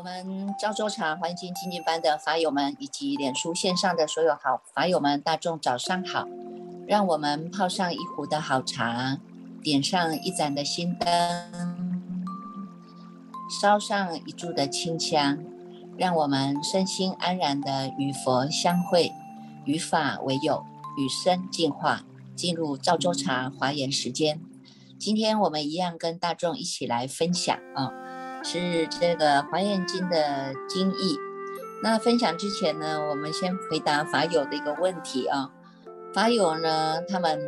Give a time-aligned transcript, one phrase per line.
[0.00, 6.26] 我们胶州茶环境精进班的法友们，以及脸书线上的所有好法友们，大众早上好！
[6.86, 9.18] 让我们泡上一壶的好茶，
[9.62, 12.24] 点上一盏的心灯，
[13.60, 15.38] 烧上一柱的清香，
[15.98, 19.12] 让我们身心安然的与佛相会，
[19.66, 20.64] 与法为友，
[20.96, 22.04] 与生进化，
[22.34, 24.40] 进入赵州茶华严时间。
[24.98, 27.99] 今天我们一样跟大众一起来分享啊。
[28.42, 31.16] 是这个《华严经》的经义。
[31.82, 35.50] 那分享之前呢，我们先回答法友的一个问题啊。
[36.12, 37.40] 法友呢，他们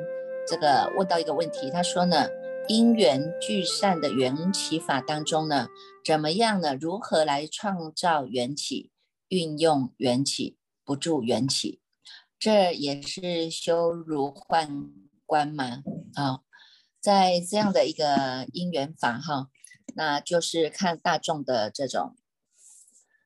[0.47, 2.29] 这个问到一个问题，他说呢，
[2.69, 5.69] 因缘聚散的缘起法当中呢，
[6.05, 6.75] 怎么样呢？
[6.75, 8.91] 如何来创造缘起，
[9.29, 11.81] 运用缘起，不住缘起？
[12.39, 14.91] 这也是修如幻
[15.27, 15.83] 观嘛
[16.15, 16.41] 啊，
[17.01, 19.49] 在这样的一个因缘法哈。
[19.95, 22.17] 那就是看大众的这种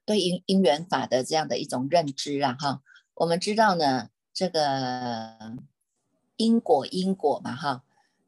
[0.04, 2.82] 对因因缘法的这样的一种认知啊，哈，
[3.14, 5.56] 我们知道呢，这个
[6.36, 7.82] 因果因果嘛，哈，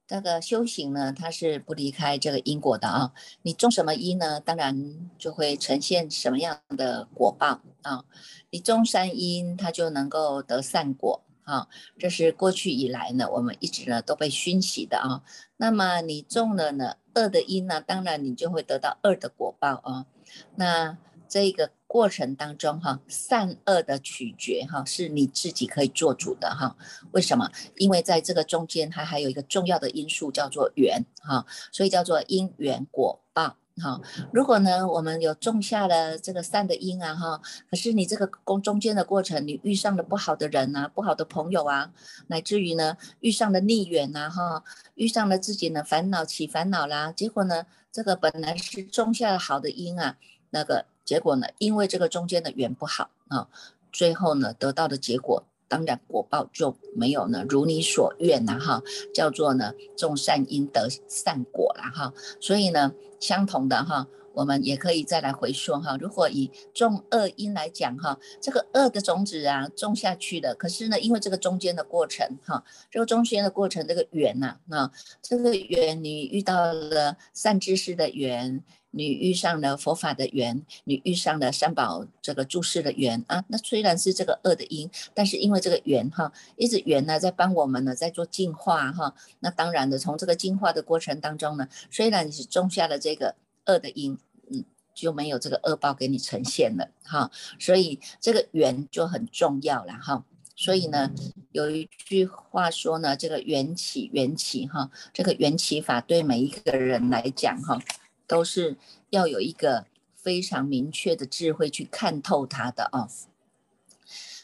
[0.06, 3.12] 这个修行呢，它是不离开这个因果的啊。
[3.42, 8.04] 你种什么因呢，当然就会呈现什么样的果报啊。
[8.50, 11.24] 你种善因，它就能够得善果。
[11.44, 11.66] 啊，
[11.98, 15.22] 这是过去以来呢，我们一直呢都被熏习的啊。
[15.56, 20.06] 那么你种了呢恶的因呢，当然你就会得到恶的果报啊。
[20.54, 20.96] 那
[21.28, 26.76] 这个过程当中哈，善恶的取决哈，是你自己可以做主的哈。
[27.10, 27.50] 为什么？
[27.76, 33.56] 因为在这个中间，它还有一个重要的因素叫做缘哈，所以叫做因缘果报。
[33.80, 34.00] 好，
[34.32, 37.40] 如果呢，我们有种下了这个善的因啊，哈，
[37.70, 41.92] 可是你这个中中间的过程，你遇上了不好的人啊，不好的朋友啊，
[42.28, 50.16] 乃至于呢，遇上了逆缘呐，哈，遇上了自己呢烦恼起烦恼啦，结果呢，这个本来是种下了好的因啊，
[50.50, 53.48] 那个结果呢，因为这个中间的缘不好啊，
[53.92, 55.44] 最后呢，得到的结果。
[55.68, 62.12] 当然果报就没有呢，如你所愿呐哈，叫做呢种善因得善果啦哈。
[62.40, 65.96] 所以呢，相同的哈，我们也可以再来回说哈。
[66.00, 74.90] 如果以种恶因来讲哈，这个恶的种子啊种下去的，可是呢，因为这个中间的过程哈，这个中间的过程这个缘呐啊，
[75.20, 78.64] 这个缘你遇到了善知识的缘。
[78.98, 94.18] 你遇上了佛法的缘，你遇上了三宝这个注释的缘啊，那虽然是这个恶的因，但是因为这个缘哈，一直缘呢在帮我们呢在做净化哈，那当然的从这个净化的过程当中呢，虽然你是种下了这个恶的因，
[94.50, 100.24] 嗯，就没有这个恶报给你呈现了哈，所以这个缘就很重要了哈，
[100.56, 101.12] 所以呢
[101.52, 107.80] 有一句话说呢，这个缘起缘起哈，这个缘起法对每一个人来讲哈。
[108.28, 108.76] 都是
[109.10, 113.08] 要有一个非常明确的智慧去看透它的啊，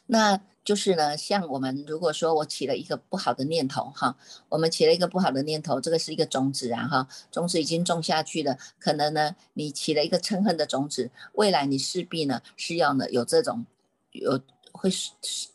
[0.06, 4.16] 那就是呢，像我们如果说我起了一个不好的念头哈，
[4.48, 13.64] 我们起了一个不好的念头，这个是一个种子啊哈，种子已经种下去了，可能呢你起了一个嗔恨的种子，未来你势必呢是要呢有这种
[14.10, 14.40] 有。
[14.74, 14.90] 会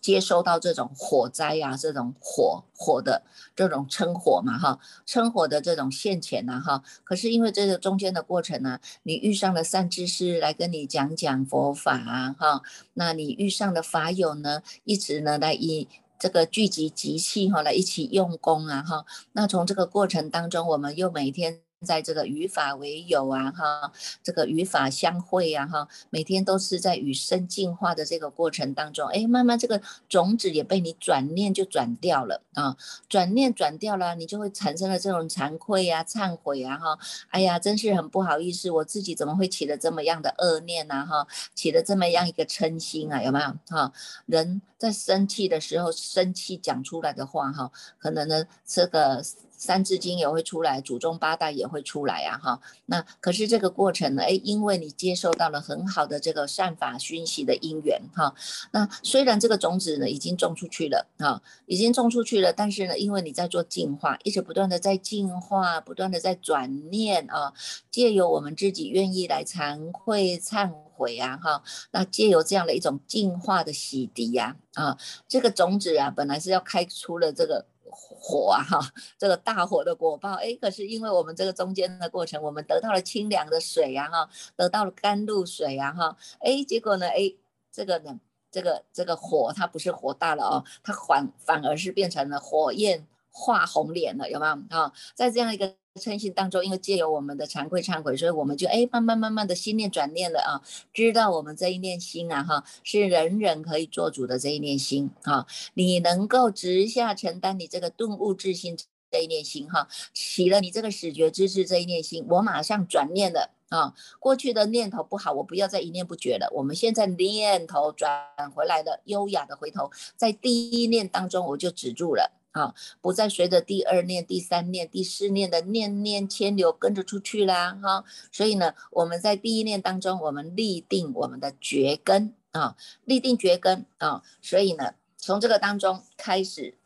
[0.02, 3.22] 接收到这种火灾呀，这种火火的
[3.56, 6.81] 这种称火嘛，哈，称火的这种现前呐，哈。
[7.03, 12.62] 可是因为这个中间的过程呢，你遇上了善知识来跟你讲讲佛法啊，哈，
[12.94, 15.88] 那你遇上的法友呢，一直呢来以
[16.18, 19.06] 这个聚集集气哈，来一起用功啊，哈。
[19.34, 21.69] 那从这个过程当中，我们又每天。
[21.85, 23.91] 在这个与法为友啊，哈，
[24.22, 32.75] 这个与法相会啊，哈，每天都是在与生进化的这个过程当中，哎，慢慢这个种子也被你转念就转掉了啊，
[33.07, 41.06] 转念转掉了，你就会产生了这种惭愧呀、忏悔啊，哈，哎呀，真是很不好意思，我自己怎么会起了这么样的恶念呢？
[41.06, 41.25] 哈，
[41.56, 43.56] 起了这么样一个嗔心啊，有没有？
[43.69, 43.94] 哈，
[44.25, 49.24] 人在生气的时候，生气讲出来的话，哈，可能呢，这个。
[49.59, 52.61] 三字经也会出来，祖宗八代也会出来呀，哈。
[52.85, 58.33] 那可是这个过程呢，哎，因为你接受到了很好的这个善法熏习的因缘，哈。
[58.71, 67.53] 那虽然这个种子呢已经种出去了，哈，已经种出去了，但是呢，因为你在做净化，一直不断的在净化，不断的在转念啊，
[67.91, 71.62] 借由我们自己愿意来惭愧忏悔啊，哈。
[71.91, 74.97] 那借由这样的一种净化的洗涤呀，啊，
[75.27, 77.65] 这个种子啊，本来是要开出了这个。
[77.91, 78.80] 火啊 哈，
[79.18, 87.33] 这个大火的果报，哎，可是因为我们这个中间的过程，我们得到了清凉的水呀哈，得到了甘露水呀哈，哎，结果呢，哎，
[87.71, 88.19] 这个呢，
[88.51, 94.91] 这个这个火它不是火大了哦，它反反而是变成了火焰化红脸了，有没有啊？
[95.15, 100.62] 在这样一个嗔心当中，因为借由我们的惭愧忏悔，所以我们就哎慢慢慢慢的心念转念了啊，
[100.94, 108.78] 知道我们这一念心啊哈，是人人可以做主的这一念心啊，你能够直下承担你这个顿悟之心
[109.12, 118.12] 这一念心哈，起了你这个始觉之智这一念心，我马上转念了啊，过去的念头不好，我不要再一念不绝了，我们现在念头转
[118.56, 122.38] 回来了，优雅的回头，在第一念当中我就止住了。
[122.51, 128.04] 啊，不再随着第二念、第三念、第四念的念念牵流跟着出去啦，哈。
[128.31, 132.75] 所以呢，我们在第一念当中，我们立定我们的觉根啊，
[133.06, 134.24] 立定觉根啊。
[134.42, 136.78] 所以呢，从这个当中开始。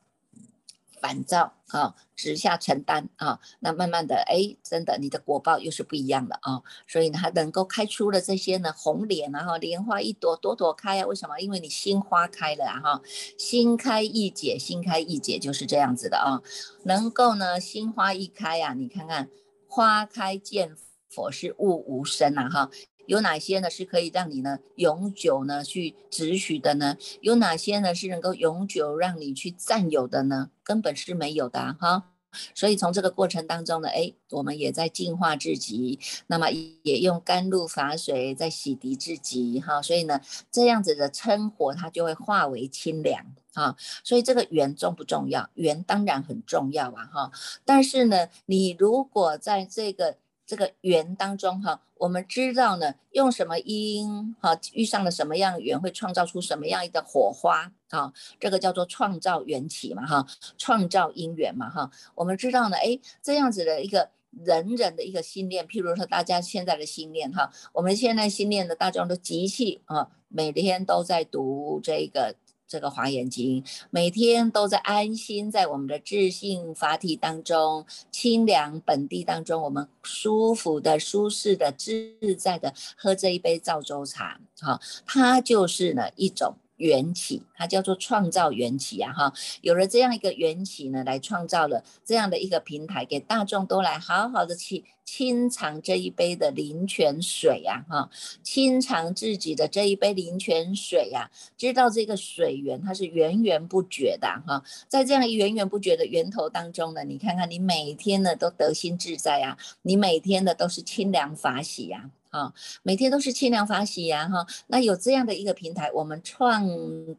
[1.04, 11.38] 烦躁啊，直下承担啊，那慢慢的，哎，真的，你的果报又是不一样的啊，所以，它能够开出了这些呢，红莲啊，哈，莲花一朵，朵朵开啊，为什么？
[11.42, 13.02] 因为你心花开了啊，哈，
[13.38, 16.42] 心开意解，心开意解就是这样子的啊，
[16.86, 19.30] 能够呢，心花一开呀，你看看，
[19.68, 20.78] 花开见
[21.10, 22.70] 佛是悟无声呐，哈。
[23.06, 26.98] 有哪些呢是可以让你呢永久呢去执取的呢？
[27.22, 30.50] 有哪些呢是能够永久让你去占有的呢？
[30.64, 32.10] 根本是没有的哈。
[32.56, 36.50] 所以从这个过程当中呢，哎，我们也在净化自己，那么
[36.82, 39.80] 也用甘露法水在洗涤自己哈。
[39.84, 40.20] 所以呢，
[40.52, 43.24] 这样子的称火它就会化为清凉
[43.54, 43.76] 啊。
[44.04, 45.48] 所以这个缘重不重要？
[45.54, 47.32] 缘当然很重要啊哈。
[47.66, 50.18] 但是呢，你如果在这个
[50.54, 58.14] 这个缘当中哈，我们知道呢，用什么因哈，遇上了什么样缘，会创造出什么样的火花啊？
[58.40, 61.90] 这个叫做创造缘起嘛哈，创造因缘嘛哈。
[62.14, 72.36] 我们知道呢，哎，这样子的一个人人的一个心念，譬如说大家现在的心念哈，我们现在心念的大众都集气啊，每天都在读这个。
[72.74, 86.56] 这个华严经每天都在安心在我们的智性法体当中，清凉本地当中，我们舒服的、舒适的、自在的喝这一杯赵州茶，哈，它就是呢一种。
[86.78, 98.10] 缘起，它叫做创造缘起啊，哈，有了这样一个缘起呢，来创造了这样的一个平台，给大众都来好好的去清尝这一杯的灵泉水呀，哈，
[98.42, 112.10] 清尝自己的这一杯灵泉水呀，知道这个水源它是源源不绝的哈，在这样源源不绝的源头当中呢，你看看你每天呢都得心自在啊，你每天的都是清凉法喜呀。
[112.34, 112.52] 啊，
[112.82, 116.68] 每天都是清凉法喜呀，哈，那有这样的一个平台，我们创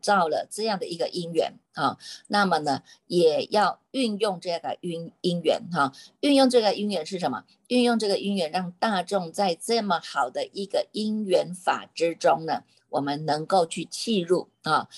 [0.02, 1.96] 造了这样的一个因缘啊，
[2.26, 7.44] 那么呢，也要运用这个因因缘哈，运用这个因缘是什么？
[7.68, 14.88] 运用这个因缘，让大众在这么好的一个因缘法之中呢，我们能够去契入啊，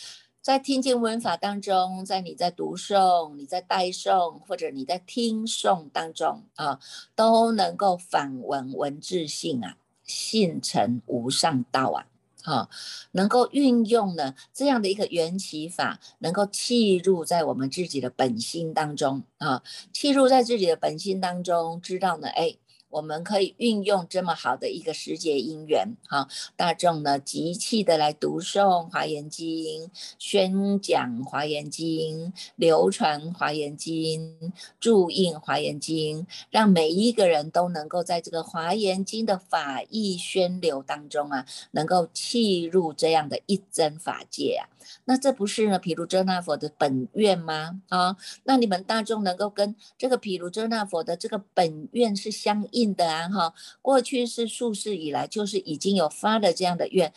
[0.41, 6.81] 在听经闻法当中，在你在读诵、你在代诵或者你在听诵当中啊，
[7.15, 9.77] 都能够反闻文字性啊。
[10.07, 12.07] 信成无上道啊，
[12.43, 12.69] 哈，
[13.13, 19.63] 能够运用呢这样的一个缘起法，能够契入在我们自己的本心当中啊，
[19.93, 22.57] 契入在自己的本心当中，知道呢，哎。
[22.97, 26.27] 我们可以运用这么好的一个时节因缘，哈，
[26.57, 44.73] 大众呢集气的来读诵华严经，宣讲华严经，流传华严经，注印华严经，让每一个人都能够在这个华严经的法义宣流当中啊，能够契入这样的一真法界啊。
[45.05, 47.83] 那这不是呢毗卢遮那佛的本愿吗？
[47.89, 53.29] 啊，那你们大众能够跟这个毗卢遮那佛的这个本愿是相应的啊！
[53.29, 57.13] 哈，过去是数世以来就是已经有发了这样的愿，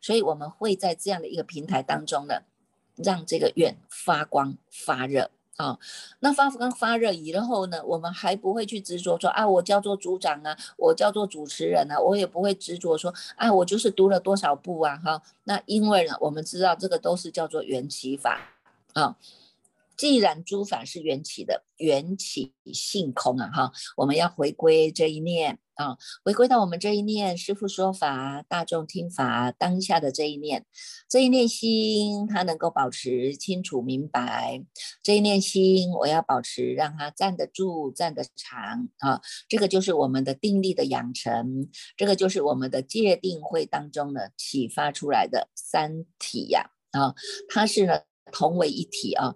[0.00, 2.42] 所以我们会在这样的一个平台当中呢，
[2.96, 5.30] 让这个愿发光发热。
[5.56, 5.78] 啊，
[6.20, 18.40] 那发刚发热以后呢，我们还不会去执着说啊，我叫做组长啊，我叫做主持人啊，我也不会执着说啊，我就是读了多少部啊，哈，那因为呢，我们知道这个都是叫做缘起法
[18.94, 19.14] 啊。
[19.96, 30.66] 既然诸法是缘起的，缘起性空啊，哈，我们要回归这一念啊，回归到我们这一念，师父说法，大众听法，当下的这一念，
[31.08, 34.64] 这一念心，它能够保持清楚明白，
[35.02, 47.14] 这一念心，我要保持让它站得住，站得长啊，这个就是我们的定力的养成，这个就是我们的戒定慧当中呢启发出来的三体呀，啊，
[47.48, 48.00] 它是呢
[48.32, 49.34] 同为一体啊。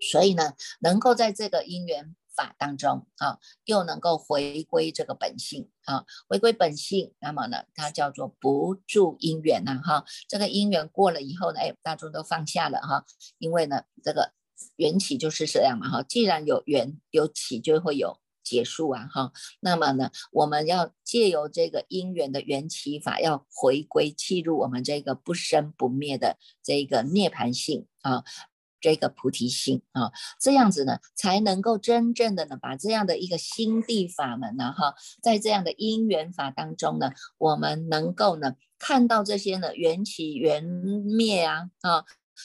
[0.00, 10.04] 所以呢，能够在这个因缘法当中啊，又能够回归这个本性啊，回归本性，那么呢，它叫做不住因缘呐哈。
[10.28, 13.04] 这个因缘过了以后呢，哎，大众都放下了哈，
[13.38, 14.32] 因为呢，这个
[14.76, 16.02] 缘起就是这样嘛哈。
[16.02, 18.18] 既然有缘有起，就会有。
[18.42, 19.32] 结束啊哈。
[19.60, 28.24] 那么呢，我们要借由这个因缘的缘起法，要回归契入我们这个不生不灭的这个涅槃性啊。
[28.80, 30.10] 这个菩提心啊，
[30.40, 42.04] 这样子呢，才能够真正的呢，把这样的一个心地法门呢，哈，在这样的因缘法当中呢，我们能够呢，看到这些呢缘起缘灭啊，啊，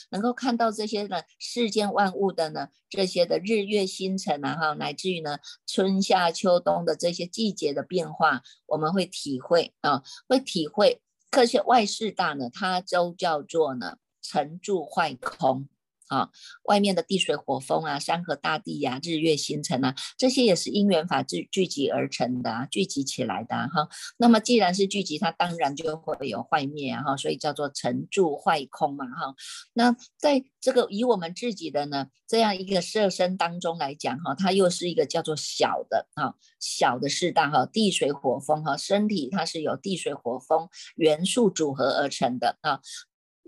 [0.10, 11.01] 能够看到这些呢世间万物的呢这些的日月星辰啊，哈，乃至于呢春夏秋冬的这些季节的变化，我们会体会啊，会体会
[11.32, 15.70] 这些外事大呢，它都叫做呢成住坏空。
[16.07, 16.29] 啊，
[16.65, 23.88] 外面的地水火风啊，山河大地呀，日月星辰啊，这些也是因缘法聚聚集而成的啊，聚集起来的哈。
[24.17, 29.35] 那么既然是聚集，它当然就会有坏灭啊哈，所以叫做成住坏空嘛哈。
[29.74, 42.79] 那在这个以我们自己的呢这样一个色身当中来讲哈，它又是一个叫做小的啊小的四大哈，地水火风哈，身体它是由地水火风元素组合而成的啊。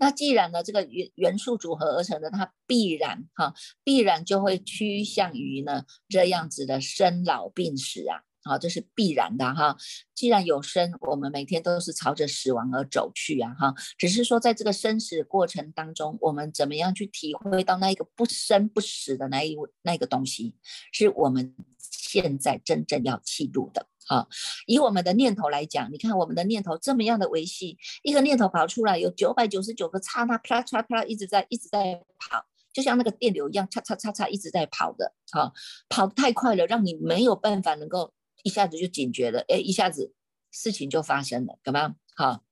[0.00, 3.52] 那既然呢，这个元元素组合而成的，它必然哈，
[3.82, 9.76] 必然就会趋向于呢这样子的生老病死啊，好，这是必然的哈。
[10.14, 13.74] 既然有生，我们每天都是朝着死亡而走去啊哈。
[13.98, 20.54] 只是说在这个生死过程当中，我们怎么样去体会到那一个不生不死的那一那个东西，
[20.92, 23.88] 是我们现在真正要记录的。
[24.08, 24.26] 好，
[24.66, 35.12] 以我们的念头来讲，你看我们的念头这么样的维系，一个念头跑出来有九百九十九个刹那，啪啦啪啦啪啦一直在一直在跑，就像那个电流一样，嚓嚓嚓嚓一直在跑的。
[35.30, 35.52] 好，
[35.90, 40.14] 跑太快了，让你没有办法能够一下子就警觉了，哎，一下子
[40.50, 41.94] 事情就发生了，干嘛？
[42.16, 42.42] 好，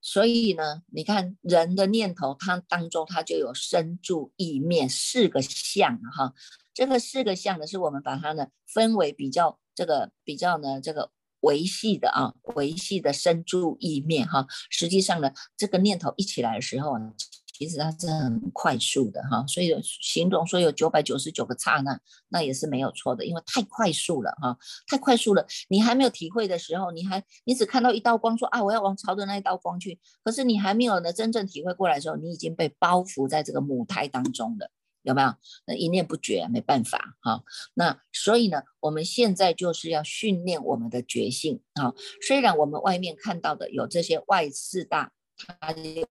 [0.00, 6.34] 所以呢，你看人的念头，它当中它就有生住意灭四个相哈，
[6.74, 9.60] 这个四个相呢，是我们把它呢分为比较。
[9.78, 17.12] 这个比较呢，这个维系的啊，维系的生住意念哈，实际上呢，这个念头一起来的时候呢，
[17.56, 21.96] 其实它是很快速的哈，所以形容说有九百九十九个刹那，
[22.30, 24.58] 那也是没有错的，因为太快速了哈，
[24.88, 34.72] 太快速了，你还没有体会的时候，你还你只看到一道光，说啊我要往朝着那一道光去，可是你还没有呢真正体会过来的时候，你已经被包袱在这个母胎当中了。
[35.02, 35.34] 有没有？
[35.66, 37.44] 那一念不绝，没办法哈。
[37.74, 41.94] 那所以呢，我们现在就是要训练我们的觉性啊。
[42.20, 46.06] 虽然我们外面看到的有这些外四大，它有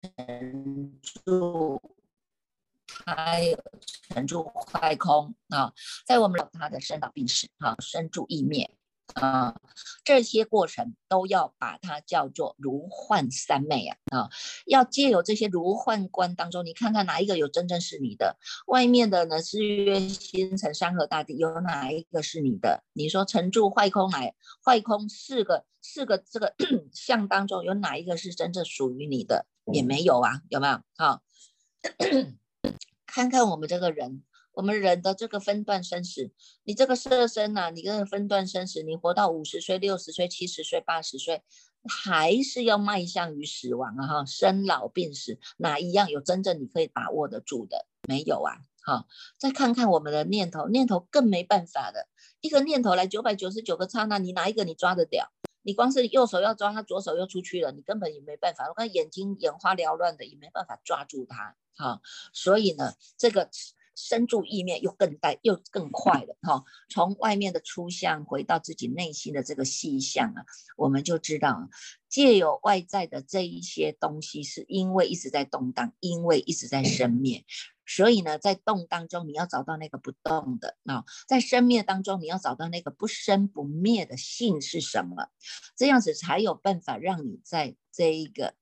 [0.00, 1.80] 成住，
[2.86, 3.58] 它有
[4.08, 5.72] 成住坏空啊，
[6.04, 8.76] 在我们它的生老病死啊，生住意灭。
[9.14, 9.54] 啊，
[10.04, 14.30] 这些过程都要把它叫做如幻三昧啊啊！
[14.66, 18.38] 要借由这些如幻观当中，你看看哪一个有真正是你的？
[18.66, 22.84] 外面的呢，日月星辰、山河大地，有哪一个是你的？
[22.94, 26.54] 你说成住坏空来，坏空四个四个这个
[26.92, 29.46] 相当中，有哪一个是真正属于你的？
[29.72, 30.80] 也没有啊，有没有？
[30.96, 31.22] 好，
[33.06, 34.22] 看看我们这个人。
[34.54, 36.30] 我们人的这个分段生死，
[36.64, 41.42] 你这个色身呐，你这个分段生死，你活到五十岁、六十岁、七十岁、八十岁，
[41.88, 44.06] 还是要迈向于死亡啊！
[44.06, 47.86] 哈，生老病死哪一样有真正你可以把握得住的？
[48.06, 48.60] 没有啊！
[48.82, 49.06] 哈，
[49.38, 52.08] 再看看我们的念头，念头更没办法的，
[52.42, 55.32] 一个念头来九百九十九个刹那，你哪一个你抓得掉？
[55.62, 58.68] 你光是右手要抓它，左手又出去了，你根本也没办法。
[58.68, 61.56] 我看眼睛眼花缭乱的，也没办法抓住它。
[61.74, 62.02] 哈，
[62.34, 63.48] 所以呢，这个。
[64.02, 70.44] 生住意灭又更带又更快了哈，从外面的出相回到自己内心的这个细相啊，
[70.76, 71.68] 我们就知道
[72.08, 77.44] 借有外在的这一些东西，是因为一直在动荡，因为一直在生灭，
[77.86, 85.28] 所以呢，在动当中你要找到那个不动的啊，在生灭当中你要找到那个不生不灭的性是什么，
[85.76, 88.54] 这样子才有办法让你在这一个。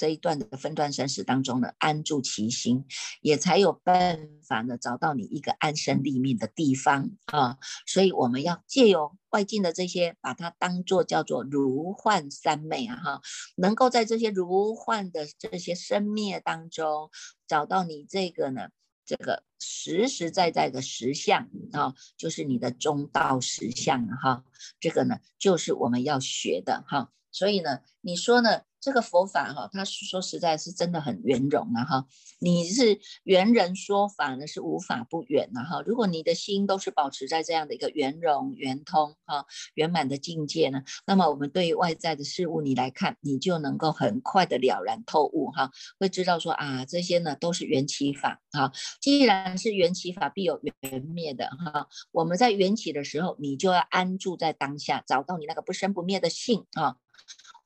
[0.00, 2.86] 这一段的分段生死当中呢，安住其心，
[3.20, 7.58] 也才有办法呢找到你一个安身立命的地方啊。
[7.86, 13.20] 所以我们要借由外境的这些，把它当做叫做如幻三昧啊哈，
[13.56, 17.10] 能够在这些如幻的这些生灭当中，
[17.46, 18.70] 找到你这个呢
[19.04, 24.44] 这个实实在在的实相啊，就是你的中道实相哈。
[24.80, 27.12] 这个呢就是我们要学的哈。
[27.30, 28.62] 所以呢，你说呢？
[28.80, 32.06] 这个佛法哈，它说实在是真的很圆融啊哈。
[32.38, 35.82] 你是圆人说法呢，是无法不圆的哈。
[35.84, 39.44] 如果你的心都是保持在这样的一个圆融、圆通哈、
[39.74, 48.72] 圆满的境界呢，那么我们对于外在的事物你来看，你就能够很快的了然透悟哈，会知道说啊，这些呢都是缘起法啊。
[49.00, 51.86] 既然是缘起法，必有缘灭的哈。
[52.12, 56.96] 我们在缘起的时候，你就要安住在当下，找到你那个不生不灭的性啊。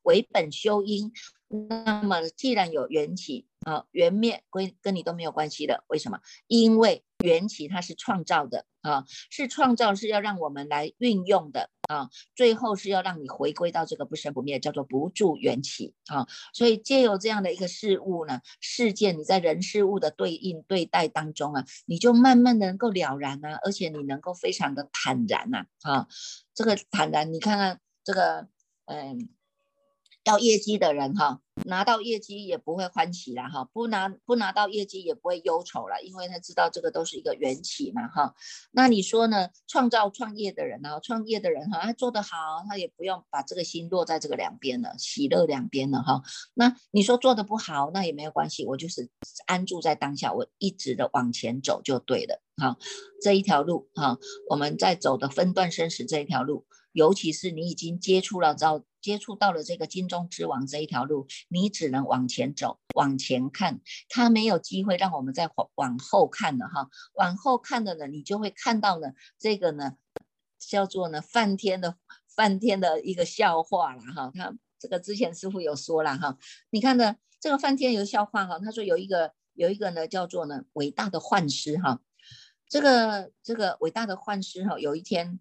[0.04, 1.12] 为本修因，
[1.68, 5.84] 那么既然有缘起啊，缘灭归跟你都没有关系的。
[5.88, 6.20] 为什么？
[6.46, 16.26] 因为缘起它是创造的啊，是创造是要让我们来运用的啊，最后是要让你回归到这个不生不灭，叫做不住缘起啊。
[16.52, 26.06] 所以借由这样的一个事物呢，事件你在人事物的对应对待当中啊，你就慢慢的能够了然啊，而且你能够非常的坦然呐啊，
[26.52, 28.48] 这个坦然，你看看这个
[28.86, 29.30] 嗯。
[30.24, 38.34] 要业绩的人哈，拿到业绩也不会欢喜了哈，不拿不拿到业绩也不会忧愁了，因为他知道这个都是一个缘起嘛哈。
[38.72, 39.50] 那你说呢？
[39.68, 40.98] 创造创业的人呢？
[41.02, 46.22] 创业的人哈，他做得好，他也不用把这个心落在这个两边了，喜乐两边了哈。
[46.54, 49.10] 那你说做得不好，那也没有关系，我就是
[49.46, 52.78] 安住在当下，我一直的往前走就对了哈。
[53.20, 54.16] 这一条路哈，
[54.48, 56.64] 我们在走的分段生死这一条路。
[56.94, 66.88] 尤其是你已经接触了到接触到了这个金钟之王这一条路，你只能往前走，往前看，他没有机会让我们再往往后看了哈。
[67.14, 69.08] 往后看的呢，你就会看到呢，
[69.38, 69.94] 这个呢
[70.60, 71.96] 叫做呢梵天的
[72.28, 74.30] 梵天的一个笑话了哈。
[74.32, 76.38] 他这个之前师傅有说了哈，
[76.70, 82.00] 你看呢这个梵天有笑话哈，他说有一个有一个呢叫做呢伟大的幻师哈，
[82.68, 85.40] 这个这个伟大的幻师哈，有一天。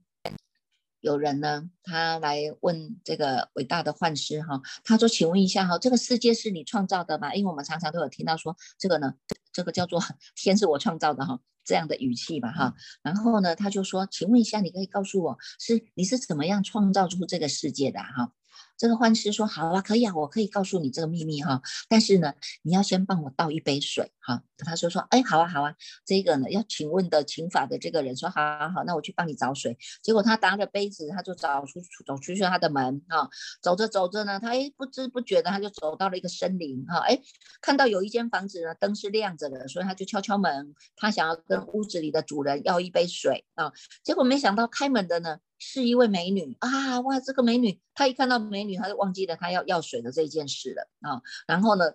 [1.04, 7.36] 有人呢，他来问这个伟大的幻师哈，他说：“请问一下哈，这个世界是你创造的吗？
[7.36, 9.14] 因为我们常常都有听到说这个呢，
[9.52, 10.02] 这个叫做
[10.34, 12.74] 天是我创造的哈，这样的语气吧哈。
[13.02, 18.32] 然后呢，他就说：请问一下，你可以告诉我是你是怎么样创造出这个世界的哈？”
[18.78, 21.62] 这个幻师说：“好啊，可以啊，我可以告诉你这个秘密哈。
[21.88, 25.76] 但是呢，你要先帮我倒一杯水哈。”他说：“说，哎，好啊，好啊。
[26.06, 29.78] 这个呢，要请问的请法的这个人说：好，好，好，那我去帮你找水。
[30.02, 33.30] 结果他拿着杯子，他就找出走出去他的门哈。
[33.62, 37.00] 走着走着呢，他哎不知不觉的他就走到了一个森林哈。
[37.00, 37.20] 哎，
[37.62, 43.72] 看到有一间房子呢，灯是亮着的，所以他就敲敲门，他想要跟屋子里的主人要一杯水啊。
[44.04, 47.00] 结果没想到开门的呢。”是一位美女啊！
[47.00, 51.22] 哇，这个美女，她一看到美女，她就忘记了她要要水的这件事了啊。
[51.48, 51.94] 然后呢，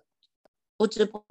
[0.75, 1.23] 不知不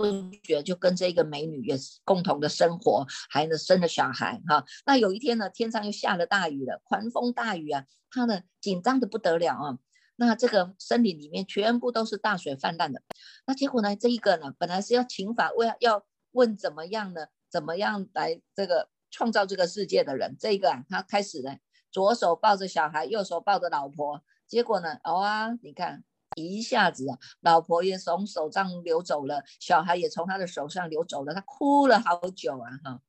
[0.42, 4.64] 觉就跟这个美女也共同的生活，还呢生了小孩哈。
[4.86, 9.78] 那有一天呢，天上又下了大雨了，狂风大雨啊，她呢紧张的不得了啊。
[10.14, 13.02] 那这个森林里面全部都是大水泛滥的。
[13.46, 17.26] 那结果呢，这一个呢，本来是要请法问要问怎么样呢？
[17.50, 21.56] 怎么样来这个创造这个世界的人，这个啊，他开始呢。
[21.90, 24.98] 左手抱着小孩，右手抱着老婆，结果呢？
[25.04, 26.04] 哦啊，你看
[26.36, 33.00] 一下子啊，老婆也从手上流走了，小孩也从他的手上流走了，他哭了好久啊哈。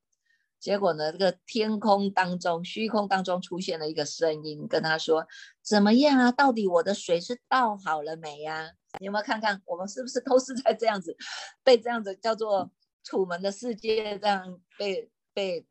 [0.60, 5.26] 结果呢，这个天空当中、虚空当中出现了一个声音，跟他说
[5.64, 6.32] ：“怎么样啊？
[6.32, 8.72] 到底我的水是倒好了没呀？
[9.00, 11.16] 你有没有看看我们是不是都是在这样子
[11.64, 12.70] 被这样子叫做
[13.04, 15.66] 楚门的世界这样被被。”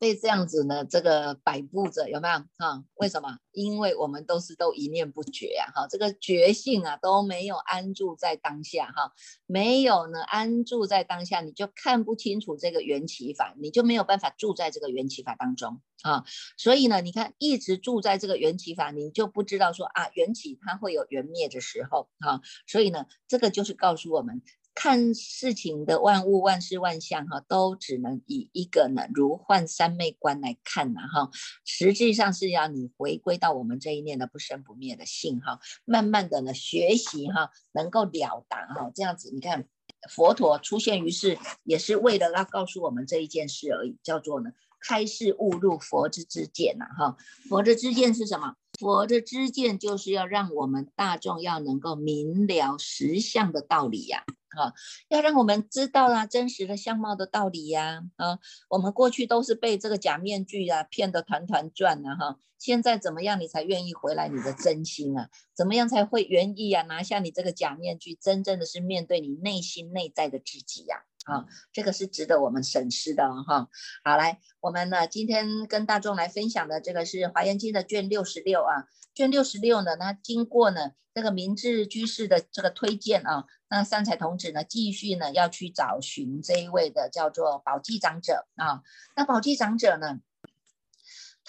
[0.00, 2.82] 被这样子呢，这个摆布着有没有哈？
[2.94, 3.36] 为什么？
[3.52, 9.12] 因为我们都是都一念不绝呀，哈，这个觉性啊都没有安住在当下哈，
[9.44, 16.24] 没有呢安住在当下，你就看不清楚这个缘起法，你就没有办法住在这个缘起法当中啊。
[16.56, 22.40] 所以呢，你看一直住在这个缘起法，你就不知道说啊缘起它会有缘灭的时候啊。
[22.66, 24.40] 所以呢，这个就是告诉我们。
[24.82, 31.30] 看事情的万物万事万象哈，都只能以一个呢如幻三昧观来看呐哈，
[31.66, 39.68] 实际上是要你回归到我们这一念的不生不灭的性哈，慢慢的呢学习哈，能够了达哈，这样子你看
[40.08, 47.18] 佛陀出现于世也是为了要告诉我们这一件事而已，叫做呢开示悟入佛之之见呐哈，
[47.50, 48.54] 佛的之见是什么？
[48.78, 54.24] 佛的知见就是要让我们大众要能够明了实相的道理呀，
[54.56, 54.72] 啊
[55.08, 65.28] 要让我们知道啦真实的相貌的道理呀，啊，我们过去都是被这个假面具啊骗得团团转呢，哈，现在怎么样你才愿意回来你的真心啊？
[65.54, 71.04] 怎么样才会愿意啊拿下你这个假面具，真正的是面对你内心内在的自己呀？
[71.30, 73.68] 啊，这个是值得我们审视的哈。
[74.02, 88.82] 好，来，我们呢今天跟大众来分享的这个是《华严经》的卷六十六啊，卷六十六呢，那经过呢这个明智居士的这个推荐啊，那三彩童子呢继续呢要去找寻这一位的叫做宝济长者啊，
[89.14, 90.18] 那宝济长者呢？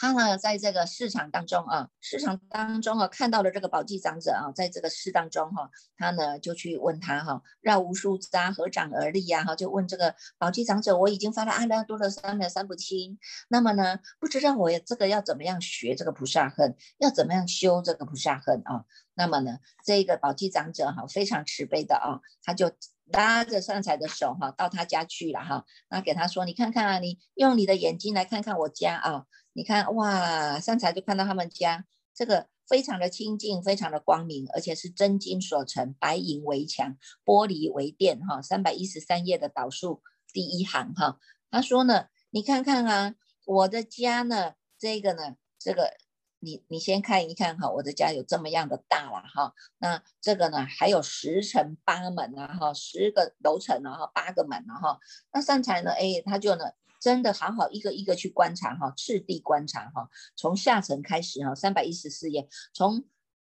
[0.01, 18.85] 他呢，在这个市场当中啊，市场当中啊，看到了这个宝济长者啊，在这个市当中哈，他呢就去问他哈，绕无数匝合掌而立呀哈，就问这个宝济长者，我已经发了阿耨多罗三藐三菩提，那么呢，不知道我这个要怎么样学这个菩萨恨，要怎么样修这个菩萨恨啊？
[19.13, 22.71] 那么呢，这个宝济长者哈，非常慈悲的啊，他就
[23.05, 29.25] 拉着善财的手哈，到他家去了哈，那给他说，你看看啊，你用你的眼睛来看看我家啊。
[29.53, 45.97] 你看哇，善财就看到他们家这个非常的清净，非常的光明，而且是真金所成，白银为墙，玻璃为殿，哈，三百一十三页的导数第一行哈，他说呢，你看看啊，我的家呢，这个呢，这个
[46.39, 54.99] 你你先看一看哈，我的家有这么样的大了哈，那这个呢还有十层八门啊哈，十个楼层啊哈，八个门啊哈，
[55.33, 56.71] 那善财呢，哎，他就呢。
[57.01, 63.03] 真的好好一个一个去观察哈，次第观察哈，从下层开始哈，三百一十四页，从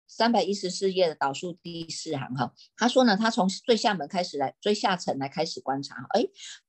[0.06, 6.24] 三百一十四页的导数第四行哈，他说呢，他从最下门开始来，最下层来开始观察，哎，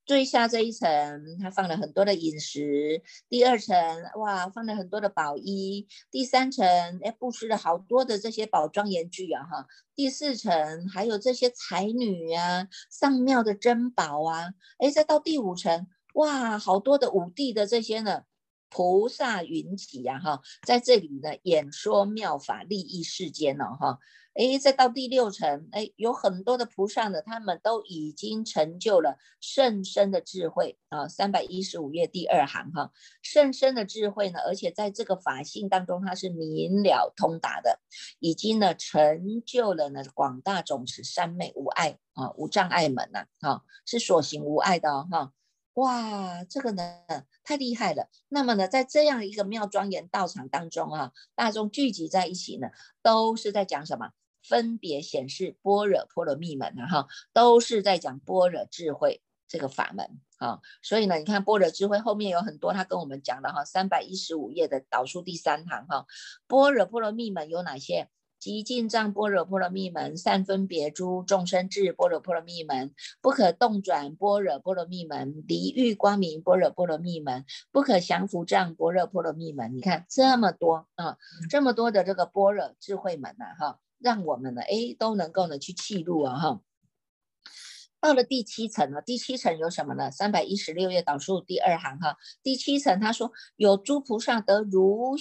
[0.06, 3.76] 最下这一层他放了很多的饮食，第二层
[4.20, 6.66] 哇放了很多的宝衣，第三层
[7.04, 15.88] 哎布施了好多的这些宝庄严具啊哈，第四层还有这些才女啊上庙的珍宝啊，哎再到第五层。
[16.14, 18.24] 哇，好多的五帝的这些呢，
[18.70, 24.00] 菩萨云集呀，哈，在这里呢演说妙法，利益世间了，哈，
[24.36, 32.92] 哎，再到第六层，哎，有很多的菩萨呢，他们都已经成就了甚深的智慧啊，三百一十五页第二行，哈，
[33.24, 37.80] 甚深的智慧呢，而且在这个法性当中，它是明了通达的，
[38.20, 45.34] 已经呢成就了呢广大种子三昧无碍啊，无障碍门呐，哈，是所行无碍的哈。
[45.76, 46.84] 哇，这个呢
[47.44, 48.10] 太厉害了。
[48.30, 52.70] 那么呢，在这样一个妙庄严道场当中啊，大众聚集在一起呢，
[53.02, 54.12] 都是在讲什么？
[54.44, 60.60] 分别显示般若波罗蜜门啊，哈，都是在讲般若智慧这个法门啊。
[60.82, 66.06] 所以呢，你看般若智慧后面有很多，他跟我们讲的哈，三百一十五页的导数第三行哈，
[66.46, 68.10] 般若波罗蜜门有哪些？
[68.44, 79.74] 极尽藏般若波罗蜜门，善分别诸众生智般若波罗蜜门，不可动转般若波罗蜜门，离欲光明般若波罗蜜门，不可降伏障般若波罗蜜门。
[79.74, 81.18] 你看这么多啊，
[81.50, 86.60] 这么多的这个般若智慧门呐，哈，让我们呢，哎，都能够呢去记录啊，哈。
[88.02, 90.12] 到了第七层了，第七层有什么呢？
[90.12, 95.16] 三百一十六页导数第二行哈，第七层他说有诸菩萨得如。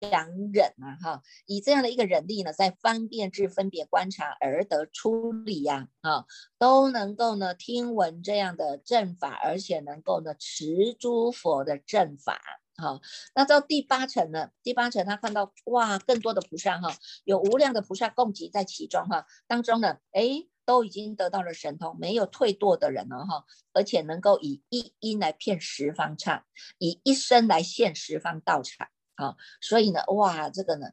[0.00, 6.26] 想忍啊，哈，以这样的一个忍力呢，在方便智分别观察而得出理呀，啊，
[6.58, 12.40] 都能够呢听闻这样的正法，而且能够呢持诸佛的正法，
[12.76, 13.00] 哈。
[13.34, 14.50] 那到第八层呢？
[14.62, 26.44] 第八层他看到哇，更多的菩萨哈，有无量的菩萨共集在其中哈，当中呢，哎，都已经得到了神通，没有退堕的人了哈，而且能够以一音来骗十方刹，
[26.76, 28.88] 以一生来现十方道场。
[29.16, 30.90] 好，所以呢，哇，这个呢，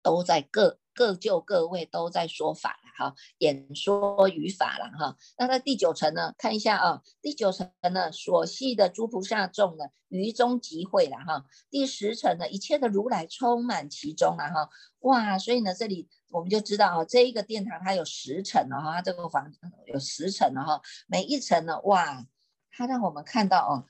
[0.00, 5.16] 都在各各就各位都在说法了哈，演说语法了哈。
[5.36, 11.44] 那在第九层呢，看一下啊，第九层呢，所系的诸菩萨众呢，于中集会了哈。
[11.68, 14.70] 第十层呢，一切的如来充满其中了哈。
[15.00, 19.52] 哇，所以呢，这里我们就知道啊，这一个殿堂它有十层了哈，它这个房
[19.86, 22.24] 有十层了哈，每一层呢，哇，
[22.70, 23.84] 它让我们看到哦。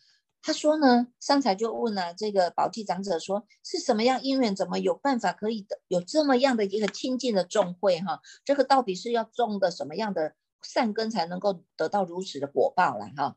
[0.46, 8.20] 他说呢，上才就问了这个宝济长者说，是什么样因缘，怎么有办法可以的有这么样的一个亲近的众会哈？
[8.44, 13.36] 这个到底是要种的什么样的善根才能够得到如此的果报了哈？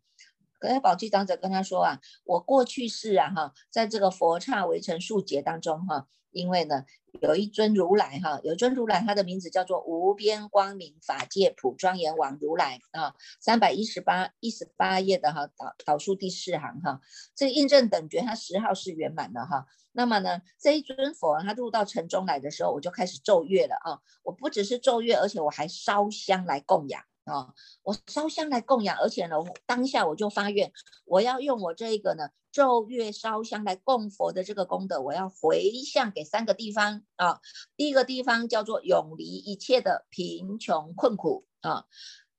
[0.59, 6.07] 可是宝济长者跟他说啊，我过去世啊哈，在这个佛刹围城数劫当中哈。
[6.31, 6.85] 因为呢，
[7.21, 17.01] 有一尊如来哈，有尊如来，他的名字叫做无边光明法界普庄严王如来啊，三百一十八一十八页的哈导导数第四行哈，
[17.33, 19.65] 这印证等觉他十号是圆满的哈。
[19.93, 27.01] 那么呢，这一尊佛他入到城中来的时候，我就开始奏乐了啊，我不只是奏乐，而且我还烧香来供养。
[27.27, 29.35] 啊，我烧香来供养，而且呢，
[29.65, 30.71] 当下我就发愿，
[31.03, 37.41] 我要用我这一个呢咒月烧香来供佛的这个功德，我要回向给三个地方啊。
[37.75, 41.85] 第一个地方叫做永离一切的贫穷困苦啊，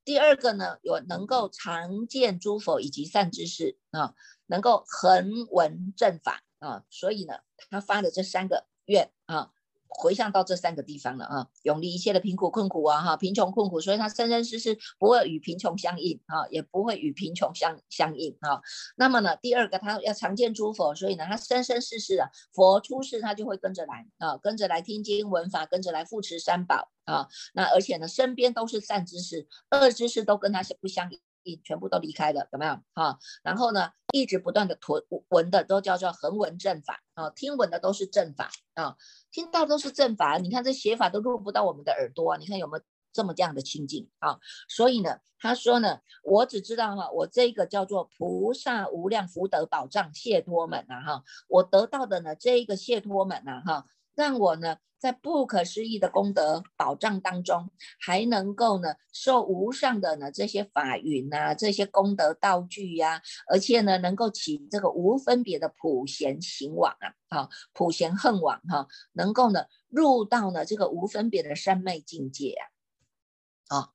[0.06, 4.14] 第二个呢，有能够常见诸佛以及善知识啊，
[4.46, 7.34] 能够恒闻正法啊，所以呢，
[7.68, 9.52] 他发的这三个愿啊。
[9.88, 18.60] 回向到这三个地方了啊，永离一切的贫苦困苦啊哈，贫穷困苦，所以他生生世世不会与贫穷相应啊，也不会与贫穷相相应啊。
[18.96, 27.26] 那么呢，第二个他要常见诸佛，所以呢，他生生世世啊，佛出世他就会跟着来啊，跟着来听经闻法，跟着来扶持三宝啊。
[27.54, 31.20] 那而且呢，身边都是善知识，恶知识都跟他是不相应
[31.64, 33.18] 全部都离开了，有没有啊？
[33.42, 38.96] 然后呢，一直不断的闻闻的都叫做恒闻正法啊，听闻的都是正法啊，
[39.30, 40.38] 听到都是正法。
[40.38, 44.38] 你看这写法都入不到我们的耳朵啊，你看有没有这么这样的清净啊？
[44.68, 53.86] 所以呢，他说呢，我只知道哈，我这个叫做菩萨无量福德宝藏谢托门呐哈，我得到的呢这一个谢托门呐哈，
[54.18, 54.78] 让我呢。
[55.00, 72.56] 在不可思议的功德保障当中，还能够呢受无上的呢这些法云啊，这些功德道具呀，而且呢能够起这个无分别的普贤行网啊，啊普贤恨网哈，能够呢入到呢这个无分别的三昧境界
[73.68, 73.90] 啊，啊，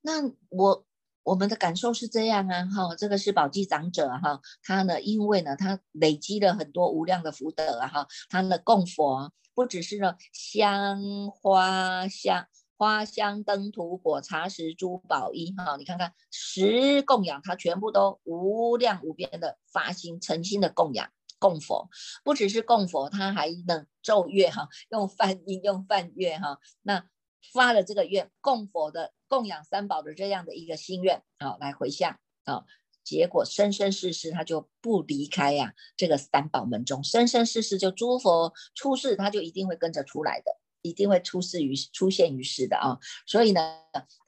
[0.00, 0.86] 那我
[1.24, 9.32] 我们的感受是这样啊，哈，这个是宝积长者哈，他呢因为呢他累积了很多无量的福德啊，哈，他的供佛。
[9.54, 12.46] 不只是呢，香花香
[12.78, 21.90] 花香灯土果茶食珠宝衣哈，你看看十供养，它全部都无量无边的发心诚心的供养供佛，
[22.24, 27.04] 不只是供佛，他还能奏乐哈，用梵音用梵乐哈，那
[27.52, 32.64] 发了这个愿供佛的供养三宝的这样的一个心愿啊，来回向啊。
[33.04, 43.00] 结果生生世世他就不离开呀，这个三宝门中，生生世世就诸佛出世，他就一定会跟着出来的，一定会出世于出现于世的啊。
[43.26, 43.76] 所以呢，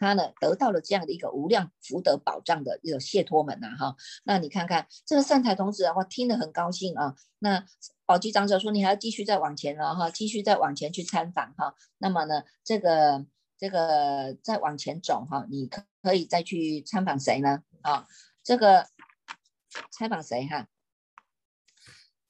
[0.01, 3.95] 他呢得到了这样的一个无量福德保障的一个谢托门呐哈。
[4.25, 7.15] 那你看看这个善财童子的话，听得很高兴啊。
[7.39, 7.65] 那
[8.07, 11.75] 宝积长者说，你还要继续再往前了哈，继续再往前去参访哈。
[11.99, 13.25] 那么呢，这个
[13.59, 18.07] 这个再往前走哈，你可可以再去参访谁呢啊？
[18.43, 18.87] 这个
[19.91, 20.69] 采访谁哈？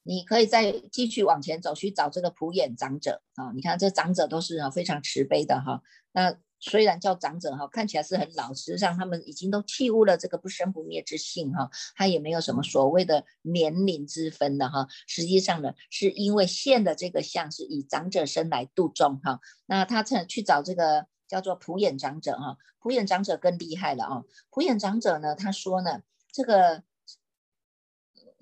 [0.04, 3.52] 你可以再继续往前走，去找这个普眼长者啊。
[3.54, 5.82] 你看这长者都是啊非常慈悲的哈。
[6.12, 11.68] 那虽然叫长者哈，看起来是很老，实际上他们已经都弃悟了这个不生不灭之性哈。
[11.94, 14.88] 他也没有什么所谓的年龄之分的哈。
[15.06, 19.40] 实际上呢，是因为现的这个相是以长者身来度众哈。
[19.66, 21.06] 那他趁去找这个。
[21.26, 24.22] 叫做普眼长者哈，普眼长者更厉害了啊！
[24.50, 26.82] 普眼长者呢，他说呢，这个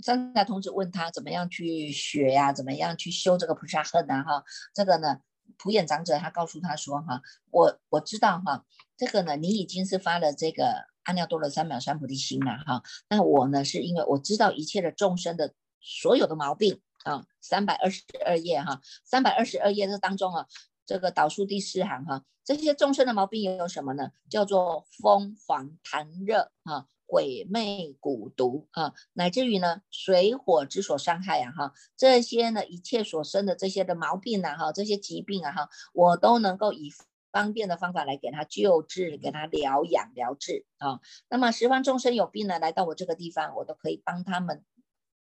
[0.02, 4.42] 三代童子问他怎么样去学呀，怎么样去修这个菩萨恨呐哈？
[4.74, 5.20] 这个呢，
[5.62, 7.22] 普眼长者他告诉他说哈，
[7.52, 8.64] 我我知道哈，
[8.96, 12.82] 这个呢，你已经是发了这个阿耨多罗三藐三菩提心了哈。
[13.08, 20.46] 那我呢，是因为我知道一切的众生的所有的毛病啊，三百二十二页哈，三百二十二页这当中啊。
[20.84, 24.10] 这个导数第四行哈，这些众生的毛病有什么呢？
[24.28, 36.90] 叫做风黄痰热啊，鬼魅蛊毒啊，乃至于呢水火之所伤害啊哈，这些呢一切所生的这些的毛病啊哈，这些疾病啊哈，我都能够以
[37.30, 41.00] 方便的方法来给他救治，给他疗养疗治啊。
[41.28, 44.64] 那么十方众生有病呢，来到我这个地方，我都可以帮他们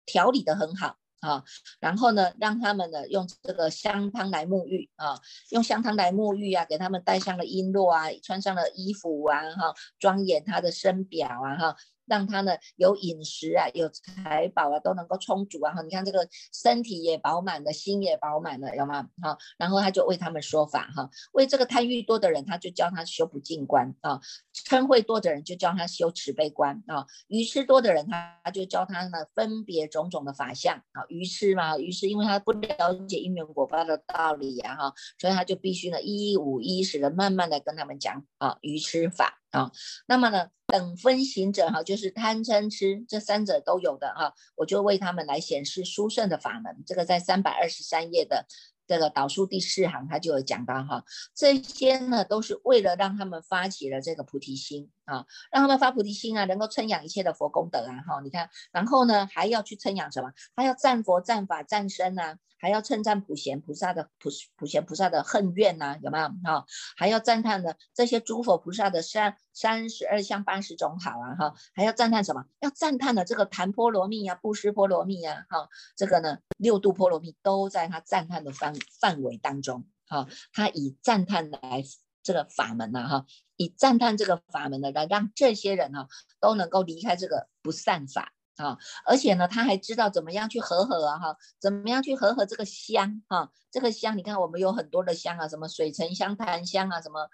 [0.06, 0.97] 调理的很好。
[1.19, 1.43] 啊，
[1.79, 5.19] 然后呢，让他们呢用这个香汤来沐浴啊，
[5.51, 11.75] 用香汤来沐浴啊，给他们戴上了璎珞啊，穿上了衣服啊，哈，庄严他的身表啊，哈。
[12.10, 15.82] 让他呢有饮食啊，有财宝啊，都能够充足啊哈！
[15.84, 19.08] 你看这个身体也饱满了，心也饱满了，有吗？
[19.22, 24.19] 哈，然后他就为他们说法哈，为这个贪欲多的人，他就教他修不净观啊；
[24.67, 31.06] 嗔恚多的人就教他修慈悲观啊；愚痴多的人，他就教他呢分别种种的法相啊。
[31.10, 39.38] 愚痴嘛，愚痴，因为他不了解因缘果报的道理呀哈，所以他就必须呢一五一十的慢慢的跟他们讲啊愚痴法。
[39.51, 39.71] 啊，
[40.07, 46.83] 那么呢，等分行者哈，就是贪嗔痴这三者都有的哈，我就为他们来显示殊胜的法门。
[46.85, 48.45] 这个在三百二十三页的
[48.89, 58.19] 这个导数第四行，他就有讲到哈，这些呢都是为了让他们发起了这个菩提心啊，让他们发菩提心啊，能够称扬一切的佛功德啊哈。
[58.23, 60.32] 你看，然后呢还要去称扬什么？
[60.56, 62.39] 还要赞佛、赞法、赞身啊。
[62.62, 66.65] 还要称赞普贤菩萨的普普贤菩萨的恨怨呐，有没有哈？
[66.97, 71.54] 还要赞叹的这些诸佛菩萨的善三十二相八十种好啊哈？
[71.74, 72.45] 还要赞叹什么？
[72.62, 75.67] 要赞叹的这个檀波罗蜜呀、布施波罗蜜呀哈？
[75.98, 80.28] 这个呢六度波罗蜜都在他赞叹的范范围当中哈？
[80.54, 81.84] 他以赞叹来。
[82.22, 86.06] 这个法门呐哈，以赞叹这个法门呢，来让这些人呢
[86.39, 97.30] 都能够离开这个不善法啊，而且呢，他还知道怎么样去和合啊哈，怎么样去和合这个香哈，这个香你看我们有很多的香啊，什么水沉香、檀香啊，什么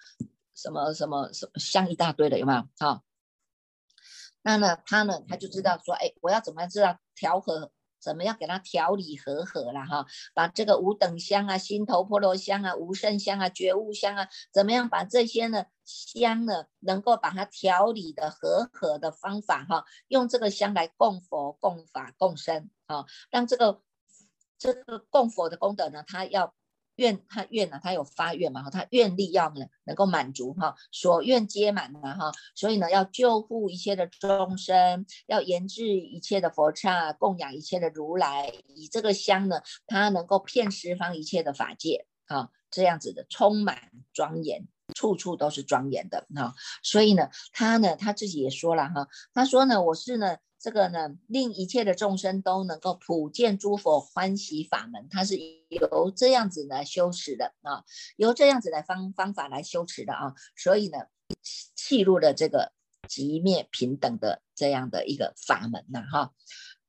[0.56, 3.02] 什么什么什么香一大堆的有没有啊？
[4.42, 7.72] 那呢，他呢他就知道说，哎，我要怎么样知道调和？
[7.98, 10.06] 怎么样给它调理和合了哈？
[10.36, 23.82] 把这个五等香啊、心头婆罗香啊、无胜香啊、觉悟香啊，怎么样把这些呢香呢，能够把它调理的和合的方法哈，用这个香来供佛、供法、供身啊，让这个
[24.60, 26.54] 这个供佛的功德呢，它要。
[26.96, 50.38] 愿他愿呢，他有发愿嘛哈，他愿力要呢能够满足哈，所愿皆满嘛哈，所以呢要救护一切的众生，要研制一切的佛刹，供养一切的如来，以这个香呢，它能够遍十方一切的法界啊，这样子的充满庄严，处处都是庄严的哈，所以呢，他呢他自己也说了哈，他说呢，我是呢。
[50.66, 55.38] 这个呢，令一切的众生都能够普见诸佛欢喜法门，它是
[55.70, 57.84] 由这样子来修持的啊，
[58.18, 60.98] 由这样子来方方法来修持的啊，所以呢，
[61.76, 62.72] 契入了这个
[63.08, 66.32] 极灭平等的这样的一个法门呐哈，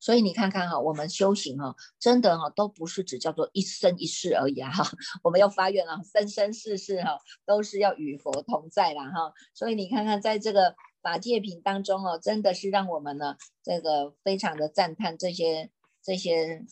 [0.00, 4.90] 所以你看看哈，我们修行哈，真的哈，都不是只叫做一生一世而已啊哈，
[5.22, 10.74] 我们要发愿啊，生生世世哈，都是要与佛同在啦哈，所以你看看在这个。
[11.06, 15.70] 法界品当中哦，真的是让我们呢，这个非常的赞叹这些
[16.02, 16.64] 这些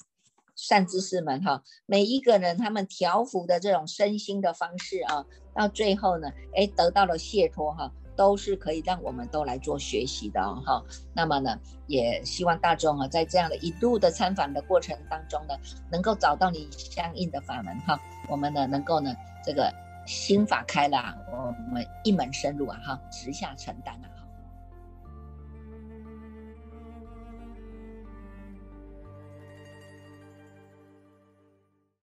[0.57, 10.85] 善知识们哈，每一个人他们调伏的这种身心的方式啊，到最后呢，哎，得到了解脱哈，都是可以让我们都来做学习的哦哈。
[11.15, 15.55] 那么呢，也希望大众啊，在这样的一路的参访的过程当中呢，
[15.93, 17.97] 能够找到你相应的法门哈，
[18.29, 19.73] 我们呢能够呢这个
[20.07, 24.11] 心法开了，我们一门深入啊哈，直下承担啊。